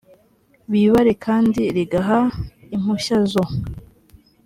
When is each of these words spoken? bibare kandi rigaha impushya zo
bibare 0.71 1.13
kandi 1.25 1.61
rigaha 1.75 2.19
impushya 2.75 3.17
zo 3.31 3.43